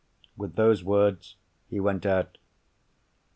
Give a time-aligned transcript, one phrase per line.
[0.35, 1.35] With those words,
[1.67, 2.39] he went out.